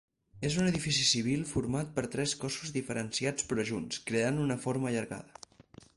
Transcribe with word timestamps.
És 0.47 0.55
un 0.61 0.69
edifici 0.69 1.03
civil 1.09 1.43
format 1.49 1.91
per 1.99 2.05
tres 2.15 2.33
cossos 2.45 2.73
diferenciats 2.79 3.47
però 3.51 3.69
junts, 3.73 4.03
creant 4.11 4.45
una 4.47 4.61
forma 4.65 4.91
allargada. 4.95 5.69